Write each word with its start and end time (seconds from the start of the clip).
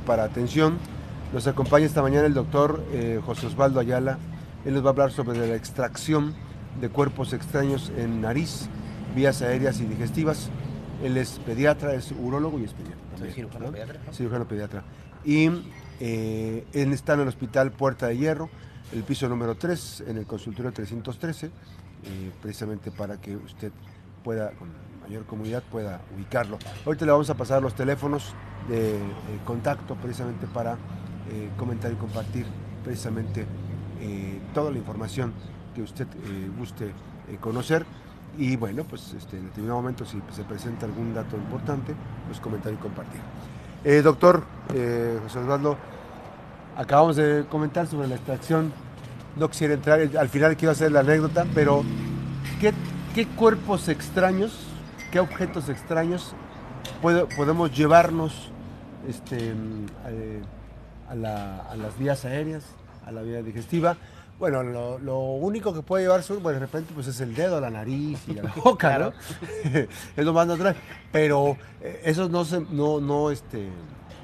para 0.00 0.24
atención. 0.24 0.78
Nos 1.32 1.46
acompaña 1.46 1.86
esta 1.86 2.02
mañana 2.02 2.26
el 2.26 2.34
doctor 2.34 2.84
eh, 2.92 3.20
José 3.24 3.46
Osvaldo 3.46 3.80
Ayala. 3.80 4.18
Él 4.64 4.74
nos 4.74 4.84
va 4.84 4.88
a 4.88 4.90
hablar 4.90 5.12
sobre 5.12 5.38
la 5.38 5.54
extracción 5.54 6.34
de 6.80 6.88
cuerpos 6.88 7.32
extraños 7.32 7.92
en 7.96 8.20
nariz, 8.20 8.68
vías 9.14 9.42
aéreas 9.42 9.80
y 9.80 9.86
digestivas. 9.86 10.50
Él 11.02 11.16
es 11.16 11.40
pediatra, 11.44 11.94
es 11.94 12.12
urólogo 12.12 12.58
y 12.58 12.64
es 12.64 12.72
pediatra. 12.72 13.18
Soy 13.18 13.32
cirujano 13.32 13.70
pediatra. 13.70 14.00
Cirujano 14.12 14.48
pediatra. 14.48 14.84
Y 15.24 15.50
eh, 16.00 16.64
él 16.72 16.92
está 16.92 17.14
en 17.14 17.20
el 17.20 17.28
hospital 17.28 17.72
Puerta 17.72 18.08
de 18.08 18.16
Hierro, 18.16 18.48
el 18.92 19.02
piso 19.02 19.28
número 19.28 19.56
3, 19.56 20.04
en 20.08 20.18
el 20.18 20.26
consultorio 20.26 20.72
313, 20.72 21.46
eh, 21.46 21.50
precisamente 22.40 22.90
para 22.90 23.20
que 23.20 23.36
usted 23.36 23.72
pueda, 24.22 24.52
mayor 25.06 25.24
comodidad, 25.24 25.62
pueda 25.62 26.00
ubicarlo. 26.14 26.58
Ahorita 26.84 27.04
le 27.04 27.12
vamos 27.12 27.30
a 27.30 27.34
pasar 27.34 27.62
los 27.62 27.74
teléfonos 27.74 28.34
de 28.68 28.96
eh, 28.96 29.00
contacto 29.44 29.94
precisamente 29.94 30.46
para 30.46 30.72
eh, 31.30 31.50
comentar 31.56 31.92
y 31.92 31.94
compartir 31.94 32.46
precisamente 32.84 33.46
eh, 34.00 34.40
toda 34.52 34.70
la 34.70 34.78
información 34.78 35.32
que 35.74 35.82
usted 35.82 36.06
guste 36.58 36.92
conocer. 37.40 37.84
Y 38.38 38.56
bueno, 38.56 38.84
pues 38.84 39.14
este, 39.14 39.36
en 39.38 39.46
determinado 39.46 39.80
momento 39.80 40.04
si 40.04 40.20
se 40.32 40.44
presenta 40.44 40.86
algún 40.86 41.14
dato 41.14 41.36
importante, 41.36 41.94
pues 42.26 42.40
comentar 42.40 42.72
y 42.72 42.76
compartir. 42.76 43.20
Doctor 44.02 44.42
José 44.68 45.38
Osvaldo, 45.38 45.76
acabamos 46.76 47.16
de 47.16 47.44
comentar 47.48 47.86
sobre 47.86 48.08
la 48.08 48.16
extracción. 48.16 48.72
No 49.36 49.48
quisiera 49.48 49.74
entrar, 49.74 50.00
al 50.00 50.28
final 50.28 50.56
quiero 50.56 50.72
hacer 50.72 50.92
la 50.92 51.00
anécdota, 51.00 51.46
pero 51.54 51.82
¿qué, 52.60 52.72
qué 53.14 53.26
cuerpos 53.26 53.88
extraños, 53.88 54.65
qué 55.10 55.20
objetos 55.20 55.68
extraños 55.68 56.34
puede- 57.02 57.26
podemos 57.26 57.76
llevarnos 57.76 58.50
este, 59.08 59.52
eh, 60.06 60.42
a, 61.08 61.14
la- 61.14 61.62
a 61.62 61.76
las 61.76 61.98
vías 61.98 62.24
aéreas, 62.24 62.64
a 63.06 63.12
la 63.12 63.22
vía 63.22 63.42
digestiva? 63.42 63.96
Bueno, 64.38 64.62
lo, 64.62 64.98
lo 64.98 65.18
único 65.18 65.72
que 65.72 65.80
puede 65.80 66.04
llevarse 66.04 66.32
uno, 66.34 66.42
bueno, 66.42 66.58
de 66.60 66.66
repente, 66.66 66.92
pues 66.94 67.06
es 67.06 67.20
el 67.20 67.34
dedo, 67.34 67.58
la 67.60 67.70
nariz 67.70 68.20
y 68.28 68.34
la 68.34 68.42
boca, 68.64 68.98
¿no? 68.98 69.12
es 70.16 70.24
lo 70.24 70.32
más 70.34 70.46
natural. 70.46 70.76
Pero 71.10 71.56
eh, 71.80 72.02
esos 72.04 72.28
no 72.30 72.44
se, 72.44 72.60
no, 72.60 73.00
no, 73.00 73.30
este, 73.30 73.68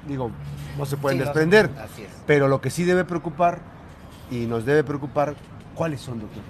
digo, 0.07 0.29
no 0.77 0.85
se 0.85 0.97
pueden 0.97 1.17
Sí, 1.17 1.19
no, 1.21 1.25
desprender. 1.25 1.69
así 1.81 2.03
es. 2.03 2.09
Pero 2.27 2.47
lo 2.47 2.61
que 2.61 2.69
sí 2.69 2.83
debe 2.83 3.05
preocupar 3.05 3.59
y 4.29 4.45
nos 4.45 4.65
debe 4.65 4.83
preocupar, 4.83 5.33
¿cuáles 5.73 6.01
son, 6.01 6.19
doctor? 6.19 6.43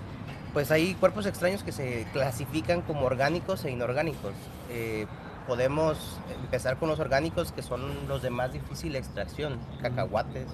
Pues 0.53 0.69
hay 0.71 0.93
cuerpos 0.93 1.25
extraños 1.25 1.63
que 1.63 1.71
se 1.71 2.05
clasifican 2.13 2.81
como 2.81 3.05
orgánicos 3.05 3.65
e 3.65 3.71
inorgánicos. 3.71 4.33
Eh, 4.69 5.07
podemos 5.47 6.19
empezar 6.43 6.77
con 6.77 6.89
los 6.89 6.99
orgánicos 6.99 7.51
que 7.51 7.63
son 7.63 7.81
los 8.07 8.21
de 8.21 8.29
más 8.29 8.53
difícil 8.53 8.95
extracción, 8.95 9.57
cacahuates, 9.81 10.45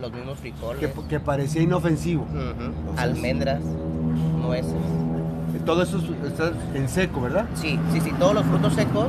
los 0.00 0.10
mismos 0.12 0.38
frijoles, 0.38 0.90
que 1.08 1.20
parecía 1.20 1.60
inofensivo. 1.62 2.26
Entonces- 2.32 2.98
almendras, 2.98 3.60
nueces. 3.60 4.72
Todo 5.66 5.82
eso 5.82 5.98
es- 5.98 6.32
está 6.32 6.52
en 6.74 6.88
seco, 6.88 7.20
¿verdad? 7.20 7.44
Sí, 7.54 7.78
sí, 7.92 8.00
sí, 8.00 8.12
todos 8.18 8.34
los 8.34 8.46
frutos 8.46 8.72
secos 8.72 9.08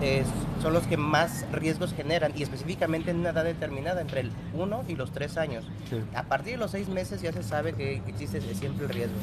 eh, 0.00 0.24
son 0.62 0.72
los 0.72 0.86
que 0.86 0.96
más 0.96 1.44
riesgos 1.52 1.92
generan 1.92 2.32
y 2.36 2.42
específicamente 2.42 3.10
en 3.10 3.18
una 3.18 3.30
edad 3.30 3.44
determinada, 3.44 4.00
entre 4.00 4.20
el 4.20 4.30
1 4.54 4.84
y 4.88 4.94
los 4.96 5.12
3 5.12 5.36
años. 5.36 5.64
Sí. 5.88 5.96
A 6.14 6.24
partir 6.24 6.52
de 6.52 6.58
los 6.58 6.70
6 6.70 6.88
meses 6.88 7.20
ya 7.22 7.32
se 7.32 7.42
sabe 7.42 7.72
que 7.74 8.02
existe 8.06 8.40
siempre 8.54 8.86
el 8.86 8.92
riesgo. 8.92 9.14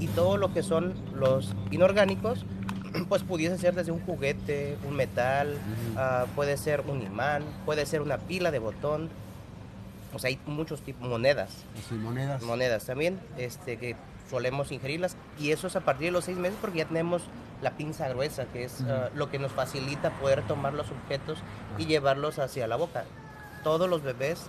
Y 0.00 0.06
todo 0.08 0.36
lo 0.36 0.52
que 0.52 0.62
son 0.62 0.94
los 1.14 1.54
inorgánicos, 1.70 2.44
pues 3.08 3.22
pudiese 3.22 3.58
ser 3.58 3.74
desde 3.74 3.92
un 3.92 4.00
juguete, 4.00 4.76
un 4.88 4.94
metal, 4.96 5.56
ah, 5.96 6.26
puede 6.34 6.56
ser 6.56 6.82
un 6.88 7.02
imán, 7.02 7.42
puede 7.64 7.86
ser 7.86 8.02
una 8.02 8.18
pila 8.18 8.50
de 8.50 8.58
botón. 8.58 9.08
O 10.14 10.18
sea, 10.18 10.28
hay 10.28 10.38
muchos 10.46 10.80
tipos, 10.80 11.06
monedas, 11.06 11.50
Así, 11.78 11.94
monedas. 11.94 12.42
monedas 12.42 12.84
también, 12.86 13.20
este, 13.36 13.76
que 13.76 13.94
solemos 14.28 14.72
ingerirlas. 14.72 15.16
Y 15.38 15.52
eso 15.52 15.66
es 15.66 15.76
a 15.76 15.80
partir 15.80 16.06
de 16.06 16.12
los 16.12 16.24
6 16.24 16.38
meses 16.38 16.58
porque 16.60 16.78
ya 16.78 16.84
tenemos 16.86 17.22
la 17.62 17.72
pinza 17.72 18.08
gruesa, 18.08 18.46
que 18.46 18.64
es 18.64 18.82
ah, 18.82 19.10
lo 19.14 19.30
que 19.30 19.38
nos 19.38 19.52
facilita 19.52 20.10
poder 20.10 20.42
tomar 20.46 20.74
los 20.74 20.90
objetos 20.90 21.38
y 21.76 21.86
llevarlos 21.86 22.38
hacia 22.38 22.66
la 22.66 22.76
boca. 22.76 23.04
Todos 23.64 23.88
los 23.88 24.02
bebés 24.02 24.46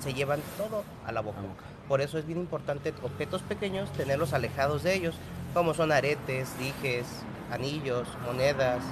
se 0.00 0.12
llevan 0.12 0.40
todo 0.58 0.84
a 1.06 1.12
la 1.12 1.20
boca. 1.20 1.40
La 1.40 1.48
boca. 1.48 1.64
Por 1.88 2.00
eso 2.00 2.18
es 2.18 2.26
bien 2.26 2.38
importante 2.38 2.94
objetos 3.02 3.42
pequeños 3.42 3.90
tenerlos 3.92 4.32
alejados 4.32 4.82
de 4.82 4.94
ellos, 4.94 5.14
como 5.52 5.74
son 5.74 5.92
aretes, 5.92 6.48
dijes, 6.58 7.06
anillos, 7.50 8.08
monedas, 8.24 8.82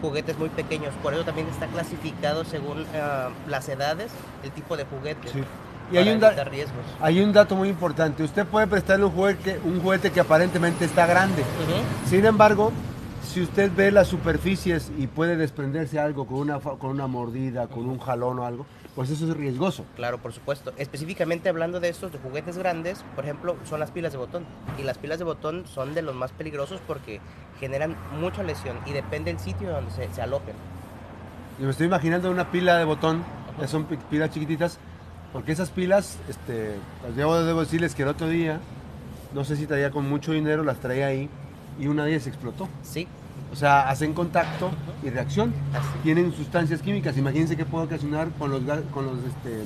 juguetes 0.00 0.38
muy 0.38 0.48
pequeños. 0.48 0.94
Por 1.02 1.14
eso 1.14 1.24
también 1.24 1.48
está 1.48 1.66
clasificado 1.66 2.44
según 2.44 2.86
ah, 2.94 3.30
las 3.46 3.68
edades, 3.68 4.12
el 4.42 4.50
tipo 4.52 4.76
de 4.76 4.84
juguete. 4.84 5.28
Sí. 5.28 5.44
Y 5.90 5.94
para 5.94 6.00
hay 6.02 6.08
un, 6.16 6.22
evitar 6.24 6.50
riesgos. 6.50 6.76
hay 7.00 7.20
un 7.20 7.32
dato 7.32 7.56
muy 7.56 7.68
importante. 7.68 8.22
Usted 8.22 8.46
puede 8.46 8.66
prestarle 8.66 9.04
un 9.06 9.12
juguete, 9.12 9.60
un 9.64 9.80
juguete 9.80 10.10
que 10.12 10.20
aparentemente 10.20 10.84
está 10.84 11.06
grande. 11.06 11.42
Ujú. 11.42 12.08
Sin 12.10 12.24
embargo, 12.26 12.72
si 13.26 13.42
usted 13.42 13.70
ve 13.74 13.90
las 13.90 14.08
superficies 14.08 14.90
y 14.98 15.06
puede 15.06 15.36
desprenderse 15.36 15.98
algo 15.98 16.26
con 16.26 16.38
una, 16.38 16.58
con 16.60 16.90
una 16.90 17.06
mordida, 17.06 17.66
con 17.68 17.88
un 17.88 17.98
jalón 17.98 18.38
o 18.38 18.44
algo, 18.46 18.66
pues 18.94 19.10
eso 19.10 19.28
es 19.30 19.36
riesgoso. 19.36 19.84
Claro, 19.96 20.18
por 20.18 20.32
supuesto. 20.32 20.72
Específicamente 20.76 21.48
hablando 21.48 21.78
de 21.78 21.88
estos 21.88 22.10
de 22.10 22.18
juguetes 22.18 22.58
grandes, 22.58 23.04
por 23.14 23.24
ejemplo, 23.24 23.56
son 23.68 23.80
las 23.80 23.90
pilas 23.90 24.12
de 24.12 24.18
botón. 24.18 24.44
Y 24.78 24.82
las 24.82 24.98
pilas 24.98 25.18
de 25.18 25.24
botón 25.24 25.64
son 25.72 25.94
de 25.94 26.02
los 26.02 26.14
más 26.14 26.32
peligrosos 26.32 26.80
porque 26.86 27.20
generan 27.60 27.96
mucha 28.20 28.42
lesión 28.42 28.76
y 28.86 28.92
depende 28.92 29.30
del 29.32 29.40
sitio 29.40 29.70
donde 29.70 29.90
se, 29.92 30.12
se 30.12 30.20
alojen. 30.22 30.54
Yo 31.58 31.64
me 31.64 31.70
estoy 31.70 31.86
imaginando 31.86 32.30
una 32.30 32.50
pila 32.50 32.76
de 32.76 32.84
botón, 32.84 33.22
ya 33.60 33.66
son 33.68 33.84
pi- 33.84 33.98
pilas 34.10 34.30
chiquititas, 34.30 34.78
porque 35.32 35.52
esas 35.52 35.70
pilas, 35.70 36.18
este, 36.28 36.74
debo, 37.16 37.42
debo 37.42 37.60
decirles 37.60 37.94
que 37.94 38.02
el 38.02 38.08
otro 38.08 38.28
día, 38.28 38.60
no 39.34 39.44
sé 39.44 39.56
si 39.56 39.66
traía 39.66 39.90
con 39.90 40.08
mucho 40.08 40.32
dinero, 40.32 40.64
las 40.64 40.78
traía 40.80 41.06
ahí 41.08 41.28
y 41.78 41.86
una 41.86 42.04
de 42.04 42.12
ellas 42.14 42.26
explotó. 42.26 42.68
Sí, 42.82 43.06
O 43.52 43.56
sea, 43.56 43.88
hacen 43.88 44.12
contacto 44.14 44.70
y 45.02 45.10
reacción. 45.10 45.54
así. 45.72 45.88
Tienen 46.02 46.32
sustancias 46.32 46.82
químicas. 46.82 47.16
Imagínense 47.16 47.56
qué 47.56 47.64
puede 47.64 47.86
ocasionar 47.86 48.28
con 48.38 48.50
los, 48.50 48.60
con 48.92 49.06
los, 49.06 49.18
este, 49.18 49.62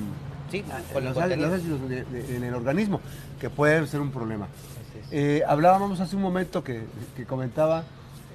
Sí, 0.50 0.62
los, 0.68 0.82
con 1.04 1.14
contenido. 1.14 1.48
los 1.48 1.58
ácidos 1.58 1.88
de- 1.88 2.04
de- 2.04 2.36
en 2.36 2.44
el 2.44 2.54
organismo, 2.54 3.00
que 3.40 3.50
puede 3.50 3.84
ser 3.86 4.00
un 4.00 4.10
problema. 4.10 4.46
Eh, 5.10 5.42
hablábamos 5.48 5.98
hace 6.00 6.14
un 6.16 6.22
momento 6.22 6.62
que, 6.62 6.84
que 7.16 7.24
comentaba 7.24 7.84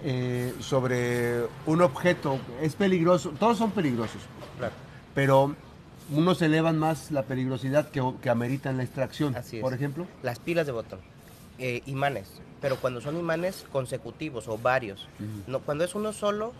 eh, 0.04 0.54
sobre 0.60 1.44
un 1.66 1.82
objeto, 1.82 2.40
es 2.62 2.76
peligroso, 2.76 3.32
todos 3.40 3.58
son 3.58 3.72
peligrosos, 3.72 4.22
Claro. 4.58 4.74
pero 5.16 5.56
unos 6.12 6.42
elevan 6.42 6.78
más 6.78 7.12
la 7.12 7.24
peligrosidad 7.24 7.90
que, 7.90 8.02
que 8.22 8.30
ameritan 8.30 8.78
la 8.78 8.84
extracción. 8.84 9.36
Así 9.36 9.58
es. 9.58 9.62
Por 9.62 9.74
ejemplo, 9.74 10.08
Las 10.24 10.40
pilas 10.40 10.66
de 10.66 10.72
botón, 10.72 11.00
eh, 11.60 11.82
imanes, 11.86 12.42
pero 12.62 12.78
cuando 12.78 13.02
son 13.02 13.18
imanes 13.18 13.66
consecutivos 13.72 14.48
o 14.48 14.58
varios, 14.58 15.08
no, 15.48 15.60
cuando 15.60 15.84
es 15.84 15.96
uno 15.96 16.14
solo, 16.14 16.54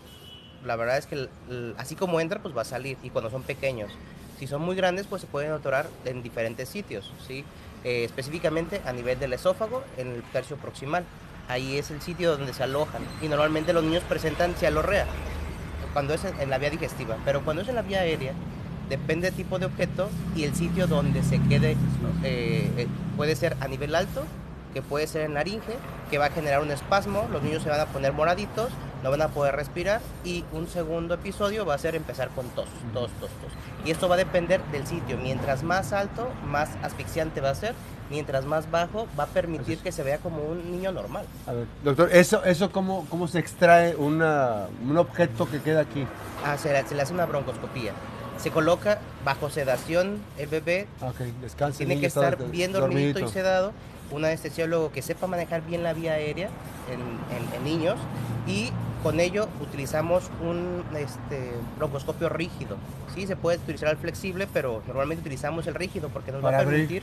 la 0.64 0.76
verdad 0.76 0.98
es 0.98 1.06
que 1.06 1.14
el- 1.14 1.30
el- 1.50 1.74
así 1.78 1.94
como 1.94 2.20
entra, 2.20 2.40
pues 2.42 2.56
va 2.56 2.62
a 2.62 2.66
salir, 2.66 2.98
y 3.02 3.10
cuando 3.10 3.30
son 3.30 3.42
pequeños. 3.42 3.90
Si 4.38 4.46
son 4.46 4.62
muy 4.62 4.76
grandes, 4.76 5.06
pues 5.06 5.22
se 5.22 5.26
pueden 5.28 5.50
atorar 5.52 5.88
en 6.04 6.22
diferentes 6.22 6.68
sitios, 6.68 7.12
¿sí? 7.26 7.44
Eh, 7.84 8.04
específicamente 8.04 8.80
a 8.84 8.92
nivel 8.92 9.18
del 9.18 9.32
esófago, 9.32 9.82
en 9.96 10.08
el 10.08 10.22
tercio 10.24 10.56
proximal. 10.56 11.04
Ahí 11.48 11.78
es 11.78 11.90
el 11.90 12.00
sitio 12.02 12.36
donde 12.36 12.52
se 12.52 12.62
alojan, 12.64 13.02
y 13.22 13.28
normalmente 13.28 13.72
los 13.72 13.82
niños 13.82 14.02
presentan 14.08 14.54
cialorrea, 14.54 15.06
cuando 15.92 16.12
es 16.14 16.22
en 16.24 16.50
la 16.50 16.58
vía 16.58 16.70
digestiva, 16.70 17.16
pero 17.24 17.42
cuando 17.44 17.62
es 17.62 17.68
en 17.68 17.74
la 17.76 17.82
vía 17.82 18.00
aérea, 18.00 18.32
depende 18.88 19.26
del 19.28 19.34
tipo 19.36 19.58
de 19.58 19.66
objeto 19.66 20.08
y 20.36 20.44
el 20.44 20.54
sitio 20.54 20.86
donde 20.86 21.22
se 21.22 21.40
quede, 21.42 21.72
eh, 22.24 22.70
eh, 22.76 22.86
puede 23.16 23.36
ser 23.36 23.56
a 23.60 23.68
nivel 23.68 23.94
alto, 23.94 24.22
que 24.74 24.82
puede 24.82 25.06
ser 25.06 25.22
en 25.22 25.34
laringe, 25.34 25.74
que 26.10 26.18
va 26.18 26.26
a 26.26 26.30
generar 26.30 26.60
un 26.62 26.70
espasmo, 26.70 27.26
los 27.32 27.42
niños 27.42 27.62
se 27.62 27.70
van 27.70 27.80
a 27.80 27.86
poner 27.86 28.12
moraditos, 28.12 28.68
no 29.02 29.10
van 29.10 29.22
a 29.22 29.28
poder 29.28 29.54
respirar 29.54 30.00
y 30.24 30.44
un 30.52 30.66
segundo 30.68 31.14
episodio 31.14 31.64
va 31.64 31.74
a 31.74 31.78
ser 31.78 31.94
empezar 31.94 32.28
con 32.30 32.46
tos, 32.50 32.66
tos, 32.92 33.10
tos, 33.20 33.30
tos. 33.30 33.52
Y 33.84 33.90
esto 33.92 34.08
va 34.08 34.16
a 34.16 34.18
depender 34.18 34.60
del 34.72 34.86
sitio, 34.86 35.16
mientras 35.18 35.62
más 35.62 35.92
alto, 35.92 36.28
más 36.46 36.68
asfixiante 36.82 37.40
va 37.40 37.50
a 37.50 37.54
ser, 37.54 37.74
mientras 38.10 38.44
más 38.44 38.70
bajo, 38.70 39.06
va 39.18 39.24
a 39.24 39.26
permitir 39.28 39.78
que 39.78 39.92
se 39.92 40.02
vea 40.02 40.18
como 40.18 40.42
un 40.42 40.70
niño 40.72 40.90
normal. 40.92 41.26
a 41.46 41.52
ver, 41.52 41.66
doctor, 41.84 42.08
¿eso, 42.12 42.42
eso 42.44 42.72
cómo, 42.72 43.06
cómo 43.08 43.28
se 43.28 43.38
extrae 43.38 43.94
una, 43.96 44.66
un 44.84 44.96
objeto 44.98 45.48
que 45.48 45.60
queda 45.60 45.80
aquí? 45.82 46.04
Ah, 46.44 46.56
se, 46.58 46.72
le- 46.72 46.86
se 46.88 46.94
le 46.94 47.02
hace 47.02 47.14
una 47.14 47.26
broncoscopía. 47.26 47.92
Se 48.38 48.50
coloca 48.50 48.98
bajo 49.24 49.50
sedación 49.50 50.18
el 50.38 50.46
bebé, 50.48 50.86
tiene 51.76 52.00
que 52.00 52.06
estar 52.06 52.36
bien 52.50 52.72
dormidito 52.72 53.18
y 53.18 53.22
dormidito. 53.22 53.28
sedado, 53.32 53.72
un 54.10 54.24
anestesiólogo 54.24 54.90
que 54.92 55.02
sepa 55.02 55.26
manejar 55.26 55.62
bien 55.66 55.82
la 55.82 55.92
vía 55.92 56.12
aérea 56.12 56.48
en, 56.90 57.00
en- 57.36 57.54
en 57.54 57.64
niños 57.64 57.96
y 58.46 58.70
con 59.02 59.20
ello 59.20 59.48
utilizamos 59.60 60.30
un 60.42 60.82
este, 60.96 61.52
broncoscopio 61.76 62.28
rígido. 62.28 62.76
Sí, 63.14 63.26
se 63.26 63.36
puede 63.36 63.58
utilizar 63.58 63.90
el 63.90 63.96
flexible, 63.96 64.46
pero 64.52 64.82
normalmente 64.86 65.20
utilizamos 65.22 65.66
el 65.66 65.74
rígido 65.74 66.08
porque 66.08 66.32
nos 66.32 66.42
va 66.44 66.50
a 66.50 66.58
abrir. 66.60 66.86
permitir, 66.86 67.02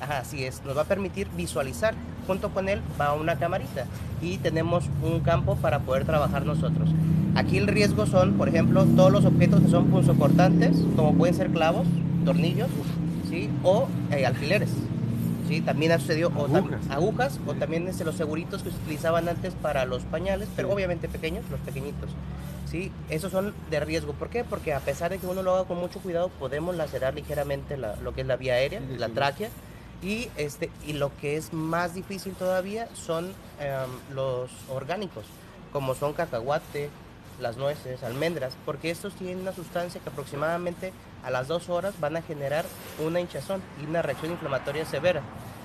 ajá, 0.00 0.18
así 0.18 0.44
es, 0.44 0.62
nos 0.64 0.76
va 0.76 0.82
a 0.82 0.86
permitir 0.86 1.28
visualizar. 1.36 1.94
Junto 2.26 2.50
con 2.50 2.68
él 2.68 2.80
va 3.00 3.12
una 3.14 3.36
camarita 3.38 3.86
y 4.22 4.38
tenemos 4.38 4.84
un 5.02 5.20
campo 5.20 5.56
para 5.56 5.80
poder 5.80 6.04
trabajar 6.04 6.44
nosotros. 6.46 6.88
Aquí 7.36 7.58
el 7.58 7.66
riesgo 7.68 8.06
son, 8.06 8.34
por 8.34 8.48
ejemplo, 8.48 8.84
todos 8.84 9.12
los 9.12 9.24
objetos 9.24 9.60
que 9.62 9.68
son 9.68 9.86
punzocortantes, 9.86 10.76
como 10.96 11.14
pueden 11.14 11.34
ser 11.34 11.50
clavos, 11.50 11.86
tornillos, 12.24 12.68
¿sí? 13.28 13.48
O 13.62 13.88
eh, 14.10 14.26
alfileres. 14.26 14.70
¿sí? 15.48 15.60
También 15.60 15.92
ha 15.92 15.98
sucedido 15.98 16.28
o 16.36 16.48
tam- 16.48 16.70
Agujas. 16.90 17.38
o 17.46 17.54
también 17.54 17.86
este, 17.88 18.04
los 18.04 18.16
seguritos 18.16 18.62
que 18.62 18.70
se 18.70 18.76
utilizaban 18.76 19.28
antes 19.28 19.54
para 19.54 19.84
los 19.84 20.02
pañales, 20.02 20.48
pero 20.54 20.70
obviamente 20.72 21.08
pequeños, 21.08 21.44
los 21.50 21.60
pequeñitos. 21.60 22.10
¿sí? 22.70 22.92
Esos 23.08 23.32
son 23.32 23.52
de 23.70 23.80
riesgo. 23.80 24.12
¿Por 24.12 24.28
qué? 24.28 24.44
Porque 24.44 24.72
a 24.74 24.80
pesar 24.80 25.10
de 25.10 25.18
que 25.18 25.26
uno 25.26 25.42
lo 25.42 25.54
haga 25.54 25.64
con 25.64 25.78
mucho 25.78 25.98
cuidado, 26.00 26.28
podemos 26.38 26.76
lacerar 26.76 27.14
ligeramente 27.14 27.76
la- 27.76 27.96
lo 27.96 28.12
que 28.14 28.20
es 28.22 28.26
la 28.26 28.36
vía 28.36 28.54
aérea, 28.54 28.80
Sí, 28.80 28.96
la 28.98 29.08
tráquea. 29.08 29.48
Y, 30.02 30.28
este, 30.36 30.70
y 30.86 30.94
lo 30.94 31.10
que 31.20 31.36
es 31.36 31.52
más 31.52 31.94
difícil 31.94 32.32
todavía 32.34 32.88
son 32.94 33.26
em, 33.60 34.14
los 34.14 34.50
orgánicos, 34.70 35.24
como 35.72 35.94
son 35.94 36.12
cacahuate, 36.14 36.88
las 37.40 37.56
nueces, 37.56 38.02
almendras, 38.02 38.56
porque 38.64 38.90
estos 38.90 39.14
tienen 39.14 39.40
una 39.40 39.52
sustancia 39.52 40.00
que 40.00 40.08
aproximadamente 40.10 40.92
a 41.24 41.30
las 41.30 41.48
dos 41.48 41.68
horas 41.68 41.94
van 42.00 42.16
a 42.16 42.22
generar 42.22 42.64
una 43.04 43.20
hinchazón 43.20 43.60
y 43.82 43.86
una 43.86 44.02
reacción 44.02 44.32
inflamatoria 44.32 44.84
severa. 44.86 45.20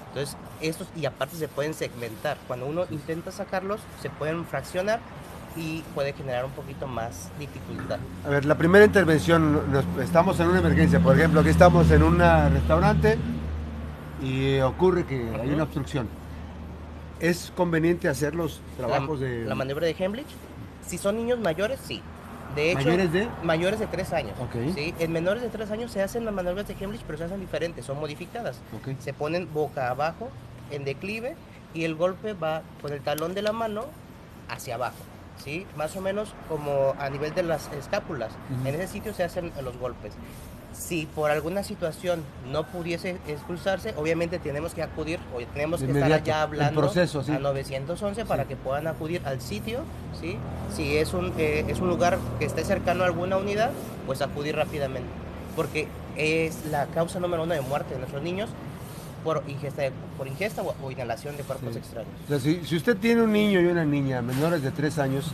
Entonces, 0.09 0.37
estos, 0.61 0.87
y 0.95 1.05
aparte 1.05 1.35
se 1.35 1.47
pueden 1.47 1.73
segmentar. 1.73 2.37
Cuando 2.47 2.65
uno 2.65 2.85
intenta 2.89 3.31
sacarlos, 3.31 3.81
se 4.01 4.09
pueden 4.09 4.45
fraccionar 4.45 4.99
y 5.57 5.81
puede 5.93 6.13
generar 6.13 6.45
un 6.45 6.51
poquito 6.51 6.87
más 6.87 7.29
dificultad. 7.39 7.99
A 8.25 8.29
ver, 8.29 8.45
la 8.45 8.55
primera 8.57 8.83
intervención, 8.85 9.71
nos- 9.71 9.85
estamos 10.03 10.39
en 10.39 10.47
una 10.47 10.59
emergencia, 10.59 10.99
por 10.99 11.17
ejemplo, 11.17 11.41
aquí 11.41 11.49
estamos 11.49 11.89
en 11.91 12.03
un 12.03 12.19
restaurante 12.19 13.17
y 14.21 14.59
ocurre 14.59 15.05
que 15.05 15.15
hay 15.41 15.49
una 15.51 15.63
obstrucción. 15.63 16.07
¿Es 17.19 17.51
conveniente 17.55 18.09
hacer 18.09 18.35
los 18.35 18.59
trabajos 18.77 19.19
la, 19.21 19.27
de... 19.27 19.45
la 19.45 19.55
maniobra 19.55 19.85
de 19.87 19.95
Hemlich, 19.97 20.27
si 20.87 20.97
son 20.97 21.17
niños 21.17 21.39
mayores, 21.39 21.79
sí. 21.83 22.01
De 22.55 22.71
hecho, 22.71 22.85
¿Mayores 22.85 23.11
de? 23.11 23.27
mayores 23.43 23.79
de 23.79 23.87
3 23.87 24.13
años. 24.13 24.39
Ok. 24.39 24.73
¿sí? 24.73 24.93
En 24.99 25.11
menores 25.11 25.41
de 25.43 25.49
3 25.49 25.71
años 25.71 25.91
se 25.91 26.01
hacen 26.01 26.23
las 26.23 26.33
maniobras 26.33 26.67
de 26.67 26.75
Hemlich, 26.79 27.01
pero 27.05 27.17
se 27.17 27.25
hacen 27.25 27.39
diferentes, 27.39 27.85
son 27.85 27.99
modificadas. 27.99 28.61
Ok. 28.77 28.95
Se 28.99 29.13
ponen 29.13 29.51
boca 29.53 29.89
abajo, 29.89 30.29
en 30.71 30.85
declive, 30.85 31.35
y 31.73 31.83
el 31.83 31.95
golpe 31.95 32.33
va 32.33 32.61
con 32.81 32.93
el 32.93 33.01
talón 33.01 33.33
de 33.33 33.41
la 33.41 33.51
mano 33.51 33.85
hacia 34.47 34.75
abajo. 34.75 34.95
¿sí? 35.43 35.67
Más 35.75 35.95
o 35.97 36.01
menos 36.01 36.33
como 36.47 36.95
a 36.97 37.09
nivel 37.09 37.33
de 37.35 37.43
las 37.43 37.71
escápulas. 37.73 38.31
Ujú. 38.57 38.67
En 38.69 38.75
ese 38.75 38.87
sitio 38.87 39.13
se 39.13 39.23
hacen 39.23 39.51
los 39.63 39.77
golpes. 39.77 40.13
Si 40.77 41.05
por 41.05 41.31
alguna 41.31 41.63
situación 41.63 42.21
no 42.51 42.63
pudiese 42.67 43.17
expulsarse, 43.27 43.93
obviamente 43.97 44.39
tenemos 44.39 44.73
que 44.73 44.83
acudir 44.83 45.19
o 45.33 45.39
tenemos 45.53 45.81
que 45.81 45.89
estar 45.91 46.11
allá 46.11 46.41
hablando 46.41 46.81
proceso, 46.81 47.23
sí. 47.23 47.31
a 47.31 47.39
911 47.39 48.25
para 48.25 48.43
Sí. 48.43 48.49
que 48.49 48.55
puedan 48.57 48.85
acudir 48.87 49.21
al 49.25 49.39
sitio, 49.41 49.79
¿sí? 50.19 50.37
Si 50.75 50.97
es 50.97 51.13
un, 51.13 51.33
eh, 51.37 51.65
es 51.69 51.79
un 51.79 51.87
lugar 51.87 52.19
que 52.39 52.45
esté 52.45 52.63
cercano 52.65 53.03
a 53.03 53.07
alguna 53.07 53.37
unidad, 53.37 53.71
pues 54.05 54.21
acudir 54.21 54.55
rápidamente. 54.57 55.09
Porque 55.55 55.87
es 56.17 56.65
la 56.69 56.87
causa 56.87 57.19
número 57.19 57.43
uno 57.43 57.53
de 57.53 57.61
muerte 57.61 57.93
de 57.93 57.99
nuestros 57.99 58.21
niños 58.21 58.49
por 59.23 59.43
ingesta, 59.47 59.81
de- 59.83 59.91
por 60.17 60.27
ingesta 60.27 60.61
o, 60.61 60.75
o 60.83 60.91
inhalación 60.91 61.37
de 61.37 61.43
cuerpos 61.43 61.71
Sí. 61.73 61.79
extraños. 61.79 62.11
O 62.25 62.27
sea, 62.27 62.39
si, 62.39 62.65
si 62.65 62.75
usted 62.75 62.97
tiene 62.97 63.21
un 63.21 63.31
niño 63.31 63.61
y 63.61 63.65
una 63.65 63.85
niña 63.85 64.21
menores 64.21 64.61
de 64.61 64.71
3 64.71 64.99
años, 64.99 65.31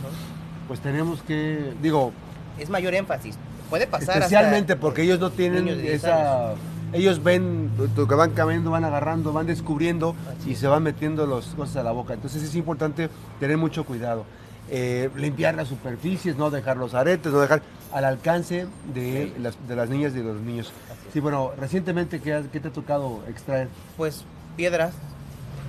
pues 0.68 0.78
tenemos 0.80 1.20
que, 1.22 1.72
digo, 1.82 2.12
Es 2.58 2.68
mayor 2.70 2.94
énfasis. 2.94 3.36
Puede 3.72 3.86
pasar 3.86 4.18
especialmente 4.18 4.76
porque 4.76 5.00
ellos 5.00 5.18
no 5.18 5.30
tienen 5.30 5.64
niños 5.64 5.78
de 5.78 5.82
10 5.84 5.94
esa... 6.04 6.52
Ellos 6.92 7.24
ven 7.24 7.70
lo 7.96 8.06
que 8.06 8.14
van 8.14 8.32
caminando, 8.32 8.70
van 8.70 8.84
agarrando, 8.84 9.32
van 9.32 9.46
descubriendo 9.46 10.14
Así 10.38 10.50
y 10.50 10.54
se 10.56 10.66
van 10.66 10.82
metiendo 10.82 11.26
las 11.26 11.46
cosas 11.46 11.76
a 11.76 11.82
la 11.82 11.90
boca. 11.90 12.12
Entonces 12.12 12.42
es 12.42 12.54
importante 12.54 13.08
tener 13.40 13.56
mucho 13.56 13.84
cuidado. 13.86 14.26
Eh, 14.70 15.08
limpiar 15.16 15.54
las 15.54 15.68
superficies, 15.68 16.36
no 16.36 16.50
dejar 16.50 16.76
los 16.76 16.92
aretes, 16.92 17.32
no 17.32 17.40
dejar 17.40 17.62
al 17.94 18.04
alcance 18.04 18.66
de, 18.92 19.32
Sí. 19.34 19.40
las, 19.40 19.56
de 19.66 19.74
las 19.74 19.88
niñas 19.88 20.12
y 20.12 20.18
de 20.18 20.24
los 20.24 20.40
niños. 20.42 20.70
Sí, 21.14 21.20
bueno, 21.20 21.52
recientemente, 21.58 22.20
¿qué, 22.20 22.34
has- 22.34 22.46
qué 22.52 22.60
te 22.60 22.68
ha 22.68 22.72
tocado 22.72 23.22
extraer? 23.26 23.68
Pues 23.96 24.26
piedras, 24.58 24.92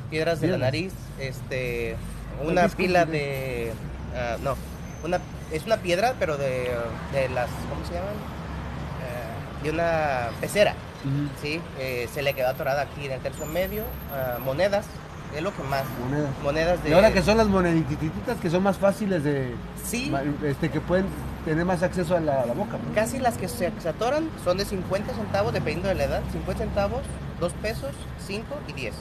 piedras 0.09 0.41
de 0.41 0.47
la 0.49 0.57
nariz, 0.57 0.91
este, 1.19 1.95
¿Por 2.37 2.51
una 2.51 2.67
pila 2.67 3.05
de, 3.05 3.71
ah, 4.13 4.35
no, 4.43 4.55
una, 5.05 5.19
es 5.53 5.65
una 5.65 5.77
piedra, 5.77 6.15
pero 6.19 6.37
de, 6.37 6.71
de 7.13 7.29
las, 7.29 7.47
¿cómo 7.69 7.85
se 7.87 7.93
llaman? 7.93 8.13
Eh, 9.01 9.63
de 9.63 9.69
una 9.69 10.29
pecera, 10.41 10.73
¿sí? 11.41 11.61
Eh, 11.79 12.09
se 12.13 12.21
le 12.21 12.33
quedó 12.33 12.49
atorada 12.49 12.81
aquí 12.81 13.05
en 13.05 13.13
el 13.13 13.19
tercio 13.21 13.45
medio, 13.45 13.83
ah, 14.13 14.39
monedas, 14.43 14.85
es 15.35 15.41
lo 15.41 15.55
que 15.55 15.63
más, 15.63 15.83
Monedas. 16.09 16.29
monedas 16.43 16.83
de... 16.83 16.89
Y 16.89 16.93
ahora 16.93 17.11
que 17.11 17.21
son 17.23 17.37
las 17.37 17.47
monedititas 17.47 18.37
que 18.41 18.49
son 18.49 18.61
más 18.63 18.77
fáciles 18.77 19.23
de... 19.23 19.55
Sí, 19.83 20.13
Este, 20.43 20.69
que 20.69 20.79
pueden 20.79 21.05
tener 21.45 21.65
más 21.65 21.81
acceso 21.83 22.15
a 22.15 22.19
la, 22.19 22.41
a 22.41 22.45
la 22.45 22.53
boca. 22.53 22.73
¿no? 22.77 22.93
casi 22.95 23.19
las 23.19 23.37
que 23.37 23.47
se, 23.47 23.71
se 23.79 23.89
atoran 23.89 24.29
son 24.43 24.57
de 24.57 24.65
50 24.65 25.13
centavos, 25.13 25.51
dependiendo 25.53 25.89
de 25.89 25.95
la 25.95 26.03
edad, 26.05 26.21
50 26.31 26.63
centavos, 26.63 27.01
2 27.39 27.51
pesos, 27.53 27.91
5 28.27 28.45
y 28.69 28.73
10. 28.73 28.93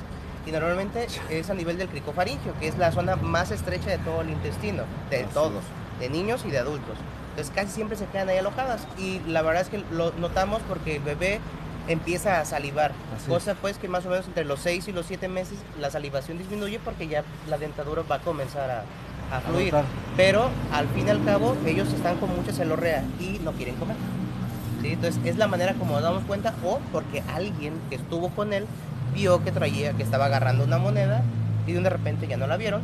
Y 0.46 0.50
normalmente 0.50 1.06
es 1.31 1.50
a 1.50 1.54
nivel 1.54 1.78
del 1.78 1.88
cricofaringio, 1.88 2.52
que 2.58 2.66
es 2.66 2.76
la 2.78 2.90
zona 2.93 3.14
más 3.16 3.50
estrecha 3.52 3.90
de 3.90 3.99
todo 3.99 4.22
el 4.22 4.31
intestino, 4.31 4.82
de 5.10 5.20
Así 5.25 5.34
todos, 5.34 5.62
de 6.02 6.10
niños 6.10 6.43
y 6.44 6.50
de 6.50 6.58
adultos. 6.58 6.96
Entonces 7.31 7.54
casi 7.54 7.70
siempre 7.70 7.96
se 7.96 8.06
quedan 8.06 8.28
ahí 8.28 8.38
alojadas. 8.38 8.87
Y 8.99 9.20
la 9.26 9.43
verdad 9.43 9.62
es 9.62 9.69
que 9.69 9.82
lo 9.93 10.12
notamos 10.19 10.60
porque 10.69 10.96
el 10.96 11.02
bebé 11.02 11.40
empieza 11.88 12.40
a 12.40 12.44
salivar. 12.44 12.93
Así 13.16 13.28
cosa 13.28 13.54
pues 13.54 13.78
que 13.78 13.88
más 13.88 14.04
o 14.04 14.10
menos 14.10 14.26
entre 14.26 14.44
los 14.44 14.60
6 14.60 14.88
y 14.88 14.93
los 14.93 15.06
7 15.06 15.28
meses 15.28 15.58
la 15.81 15.90
salivación 15.90 16.38
disminuye 16.38 16.81
porque 16.84 17.06
ya 17.06 17.25
la 17.49 17.56
dentadura 17.56 18.02
va 18.10 18.16
a 18.16 18.19
comenzar 18.19 18.70
a, 18.70 19.37
a 19.37 19.40
fluir. 19.40 19.72
botar. 19.72 19.84
Pero 20.16 20.50
al 20.72 20.88
fin 20.88 21.06
y 21.06 21.10
al 21.10 21.25
cabo 21.25 21.56
ellos 21.66 21.93
están 21.93 22.19
con 22.19 22.34
mucha 22.34 22.52
celorrea 22.52 23.04
y 23.20 23.38
no 23.44 23.52
quieren 23.52 23.76
comer. 23.76 23.96
¿sí? 24.82 24.93
Entonces 24.93 25.20
es 25.25 25.37
la 25.37 25.46
manera 25.46 25.75
como 25.75 25.94
nos 25.94 26.02
damos 26.02 26.25
cuenta 26.25 26.52
o 26.64 26.81
porque 26.90 27.22
alguien 27.32 27.75
que 27.88 27.96
estuvo 27.96 28.31
con 28.31 28.52
él 28.52 28.66
vio 29.14 29.43
que 29.44 29.52
traía, 29.52 29.93
que 29.93 30.02
estaba 30.02 30.26
agarrando 30.26 30.64
una 30.64 30.78
moneda 30.78 31.22
y 31.66 31.72
de 31.72 31.90
repente 31.90 32.26
ya 32.26 32.37
no 32.37 32.46
la 32.46 32.56
vieron, 32.56 32.82